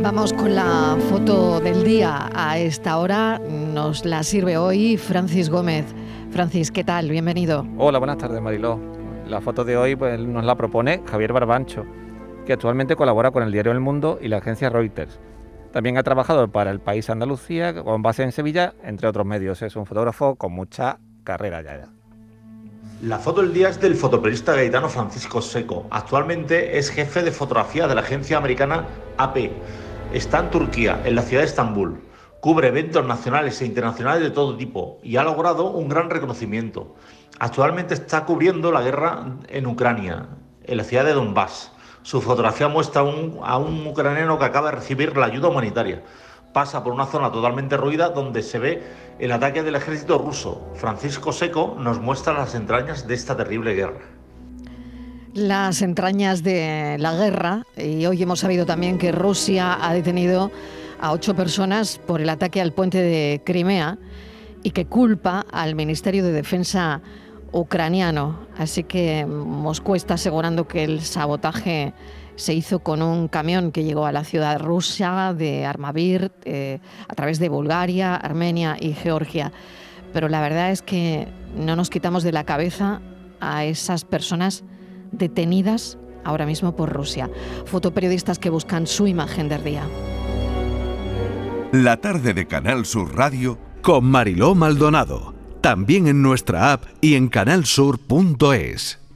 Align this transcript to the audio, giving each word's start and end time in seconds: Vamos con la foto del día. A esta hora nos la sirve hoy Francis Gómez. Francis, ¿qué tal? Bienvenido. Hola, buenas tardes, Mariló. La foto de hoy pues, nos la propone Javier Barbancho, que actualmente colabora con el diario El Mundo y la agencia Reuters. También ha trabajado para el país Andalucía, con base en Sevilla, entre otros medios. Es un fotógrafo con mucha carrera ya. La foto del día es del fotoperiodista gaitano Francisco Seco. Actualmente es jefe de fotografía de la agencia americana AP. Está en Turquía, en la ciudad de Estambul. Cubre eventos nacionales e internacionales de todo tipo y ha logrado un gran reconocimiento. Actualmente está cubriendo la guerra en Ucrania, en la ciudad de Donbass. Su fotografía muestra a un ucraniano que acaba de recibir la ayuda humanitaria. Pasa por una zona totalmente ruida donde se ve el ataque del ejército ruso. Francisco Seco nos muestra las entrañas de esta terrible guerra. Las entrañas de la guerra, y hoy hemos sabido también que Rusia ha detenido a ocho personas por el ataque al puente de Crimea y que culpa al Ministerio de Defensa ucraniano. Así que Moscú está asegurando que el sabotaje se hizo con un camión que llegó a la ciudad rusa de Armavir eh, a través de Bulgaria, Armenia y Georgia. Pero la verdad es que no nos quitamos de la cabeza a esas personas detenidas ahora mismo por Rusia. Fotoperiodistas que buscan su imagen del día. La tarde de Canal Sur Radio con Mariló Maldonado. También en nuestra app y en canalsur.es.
Vamos 0.00 0.32
con 0.32 0.54
la 0.54 0.96
foto 1.10 1.58
del 1.60 1.82
día. 1.82 2.30
A 2.32 2.56
esta 2.58 2.98
hora 2.98 3.40
nos 3.40 4.04
la 4.04 4.22
sirve 4.22 4.56
hoy 4.56 4.96
Francis 4.96 5.50
Gómez. 5.50 5.86
Francis, 6.30 6.70
¿qué 6.70 6.84
tal? 6.84 7.10
Bienvenido. 7.10 7.66
Hola, 7.76 7.98
buenas 7.98 8.18
tardes, 8.18 8.40
Mariló. 8.40 8.78
La 9.26 9.40
foto 9.40 9.64
de 9.64 9.76
hoy 9.76 9.96
pues, 9.96 10.20
nos 10.20 10.44
la 10.44 10.54
propone 10.54 11.02
Javier 11.04 11.32
Barbancho, 11.32 11.84
que 12.46 12.52
actualmente 12.52 12.94
colabora 12.94 13.32
con 13.32 13.42
el 13.42 13.50
diario 13.50 13.72
El 13.72 13.80
Mundo 13.80 14.18
y 14.22 14.28
la 14.28 14.38
agencia 14.38 14.70
Reuters. 14.70 15.18
También 15.72 15.98
ha 15.98 16.04
trabajado 16.04 16.48
para 16.48 16.70
el 16.70 16.78
país 16.78 17.10
Andalucía, 17.10 17.74
con 17.82 18.00
base 18.00 18.22
en 18.22 18.30
Sevilla, 18.30 18.74
entre 18.84 19.08
otros 19.08 19.26
medios. 19.26 19.62
Es 19.62 19.74
un 19.74 19.84
fotógrafo 19.84 20.36
con 20.36 20.52
mucha 20.52 21.00
carrera 21.24 21.60
ya. 21.60 21.88
La 23.02 23.18
foto 23.18 23.42
del 23.42 23.52
día 23.52 23.68
es 23.68 23.80
del 23.80 23.94
fotoperiodista 23.94 24.54
gaitano 24.54 24.88
Francisco 24.88 25.40
Seco. 25.40 25.86
Actualmente 25.90 26.78
es 26.78 26.90
jefe 26.90 27.22
de 27.22 27.30
fotografía 27.30 27.86
de 27.86 27.94
la 27.94 28.00
agencia 28.00 28.38
americana 28.38 28.86
AP. 29.18 29.50
Está 30.12 30.38
en 30.38 30.50
Turquía, 30.50 31.02
en 31.04 31.14
la 31.16 31.20
ciudad 31.20 31.42
de 31.42 31.48
Estambul. 31.48 32.00
Cubre 32.40 32.68
eventos 32.68 33.04
nacionales 33.04 33.60
e 33.60 33.66
internacionales 33.66 34.22
de 34.22 34.30
todo 34.30 34.56
tipo 34.56 34.98
y 35.02 35.18
ha 35.18 35.22
logrado 35.22 35.70
un 35.70 35.86
gran 35.86 36.08
reconocimiento. 36.08 36.94
Actualmente 37.38 37.92
está 37.92 38.24
cubriendo 38.24 38.72
la 38.72 38.80
guerra 38.80 39.36
en 39.48 39.66
Ucrania, 39.66 40.28
en 40.64 40.76
la 40.78 40.84
ciudad 40.84 41.04
de 41.04 41.12
Donbass. 41.12 41.72
Su 42.00 42.22
fotografía 42.22 42.68
muestra 42.68 43.02
a 43.02 43.58
un 43.58 43.86
ucraniano 43.86 44.38
que 44.38 44.46
acaba 44.46 44.70
de 44.70 44.76
recibir 44.76 45.14
la 45.14 45.26
ayuda 45.26 45.48
humanitaria. 45.48 46.02
Pasa 46.54 46.82
por 46.82 46.94
una 46.94 47.04
zona 47.04 47.30
totalmente 47.30 47.76
ruida 47.76 48.08
donde 48.08 48.42
se 48.42 48.58
ve 48.58 48.82
el 49.18 49.30
ataque 49.30 49.62
del 49.62 49.74
ejército 49.74 50.16
ruso. 50.16 50.72
Francisco 50.74 51.32
Seco 51.32 51.76
nos 51.78 52.00
muestra 52.00 52.32
las 52.32 52.54
entrañas 52.54 53.06
de 53.06 53.12
esta 53.12 53.36
terrible 53.36 53.74
guerra. 53.74 54.17
Las 55.34 55.82
entrañas 55.82 56.42
de 56.42 56.96
la 56.98 57.14
guerra, 57.14 57.64
y 57.76 58.06
hoy 58.06 58.22
hemos 58.22 58.40
sabido 58.40 58.64
también 58.64 58.98
que 58.98 59.12
Rusia 59.12 59.78
ha 59.80 59.92
detenido 59.92 60.50
a 60.98 61.12
ocho 61.12 61.36
personas 61.36 61.98
por 61.98 62.20
el 62.20 62.28
ataque 62.28 62.60
al 62.60 62.72
puente 62.72 62.98
de 62.98 63.42
Crimea 63.44 63.98
y 64.62 64.70
que 64.70 64.86
culpa 64.86 65.44
al 65.52 65.74
Ministerio 65.74 66.24
de 66.24 66.32
Defensa 66.32 67.02
ucraniano. 67.52 68.46
Así 68.56 68.84
que 68.84 69.26
Moscú 69.26 69.94
está 69.94 70.14
asegurando 70.14 70.66
que 70.66 70.84
el 70.84 71.02
sabotaje 71.02 71.92
se 72.36 72.54
hizo 72.54 72.78
con 72.78 73.02
un 73.02 73.28
camión 73.28 73.70
que 73.70 73.84
llegó 73.84 74.06
a 74.06 74.12
la 74.12 74.24
ciudad 74.24 74.58
rusa 74.58 75.34
de 75.34 75.66
Armavir 75.66 76.32
eh, 76.44 76.80
a 77.06 77.14
través 77.14 77.38
de 77.38 77.48
Bulgaria, 77.48 78.16
Armenia 78.16 78.76
y 78.80 78.94
Georgia. 78.94 79.52
Pero 80.12 80.28
la 80.28 80.40
verdad 80.40 80.70
es 80.70 80.80
que 80.80 81.28
no 81.54 81.76
nos 81.76 81.90
quitamos 81.90 82.22
de 82.22 82.32
la 82.32 82.44
cabeza 82.44 83.00
a 83.40 83.64
esas 83.64 84.04
personas 84.04 84.64
detenidas 85.12 85.98
ahora 86.24 86.46
mismo 86.46 86.76
por 86.76 86.92
Rusia. 86.92 87.30
Fotoperiodistas 87.64 88.38
que 88.38 88.50
buscan 88.50 88.86
su 88.86 89.06
imagen 89.06 89.48
del 89.48 89.64
día. 89.64 89.82
La 91.72 91.98
tarde 91.98 92.34
de 92.34 92.46
Canal 92.46 92.86
Sur 92.86 93.14
Radio 93.14 93.58
con 93.82 94.04
Mariló 94.04 94.54
Maldonado. 94.54 95.34
También 95.60 96.06
en 96.06 96.22
nuestra 96.22 96.72
app 96.72 96.84
y 97.00 97.14
en 97.14 97.28
canalsur.es. 97.28 99.07